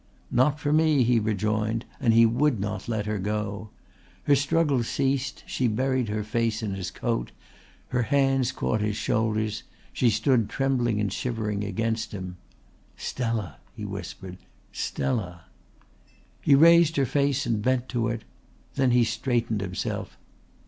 "Not 0.31 0.59
for 0.59 0.73
me," 0.73 1.03
he 1.03 1.19
rejoined, 1.19 1.85
and 1.99 2.11
he 2.11 2.25
would 2.25 2.59
not 2.59 2.87
let 2.89 3.05
her 3.05 3.19
go. 3.19 3.69
Her 4.23 4.35
struggles 4.35 4.87
ceased, 4.87 5.43
she 5.45 5.67
buried 5.67 6.09
her 6.09 6.23
face 6.23 6.63
in 6.63 6.73
his 6.73 6.89
coat, 6.89 7.31
her 7.89 8.01
hands 8.01 8.51
caught 8.51 8.81
his 8.81 8.95
shoulders, 8.97 9.61
she 9.93 10.09
stood 10.09 10.49
trembling 10.49 10.99
and 10.99 11.13
shivering 11.13 11.63
against 11.63 12.13
him. 12.13 12.37
"Stella," 12.97 13.57
he 13.75 13.85
whispered. 13.85 14.37
"Stella!" 14.71 15.43
He 16.41 16.55
raised 16.55 16.95
her 16.95 17.05
face 17.05 17.45
and 17.45 17.61
bent 17.61 17.87
to 17.89 18.07
it. 18.07 18.23
Then 18.73 18.89
he 18.89 19.03
straightened 19.03 19.61
himself. 19.61 20.17